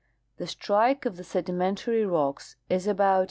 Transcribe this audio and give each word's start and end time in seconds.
The 0.37 0.47
strike 0.47 1.05
of 1.05 1.15
the 1.17 1.23
sedimentary 1.23 2.07
rocks 2.07 2.55
is 2.71 2.87
about 2.87 3.17
N. 3.17 3.19